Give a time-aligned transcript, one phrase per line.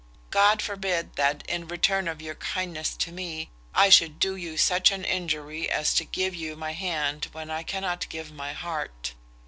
[0.31, 4.89] God forbid that, in return of your kindness to me, I should do you such
[4.89, 9.13] an injury as to give you my hand when I cannot give my heart.